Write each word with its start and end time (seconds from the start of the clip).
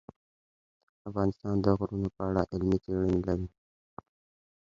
افغانستان 1.09 1.55
د 1.61 1.67
غرونه 1.79 2.09
په 2.15 2.21
اړه 2.29 2.41
علمي 2.51 2.77
څېړنې 2.83 3.19
لري. 3.27 3.47